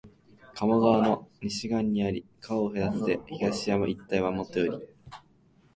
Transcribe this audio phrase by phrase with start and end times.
[0.55, 4.87] 加茂川の西岸にあり、川を隔てて東山一帯はもとより、